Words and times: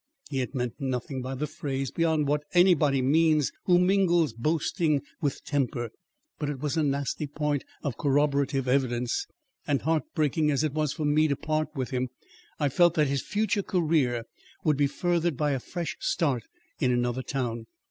He 0.31 0.39
had 0.39 0.55
meant 0.55 0.73
nothing 0.81 1.21
by 1.21 1.35
the 1.35 1.45
phrase, 1.45 1.91
beyond 1.91 2.27
what 2.27 2.41
any 2.55 2.73
body 2.73 3.03
means 3.03 3.51
who 3.65 3.77
mingles 3.77 4.33
boasting 4.33 5.03
with 5.21 5.43
temper, 5.43 5.91
but 6.39 6.49
it 6.49 6.59
was 6.59 6.75
a 6.75 6.81
nasty 6.81 7.27
point 7.27 7.63
of 7.83 7.97
corroborative 7.99 8.67
evidence; 8.67 9.27
and 9.67 9.83
heart 9.83 10.01
breaking 10.15 10.49
as 10.49 10.63
it 10.63 10.73
was 10.73 10.91
for 10.91 11.05
me 11.05 11.27
to 11.27 11.35
part 11.35 11.67
with 11.75 11.91
him, 11.91 12.09
I 12.59 12.67
felt 12.69 12.95
that 12.95 13.09
his 13.09 13.21
future 13.21 13.61
career 13.61 14.23
would 14.63 14.75
be 14.77 14.87
furthered 14.87 15.37
by 15.37 15.51
a 15.51 15.59
fresh 15.59 15.95
start 15.99 16.45
in 16.79 16.91
another 16.91 17.21
town. 17.21 17.67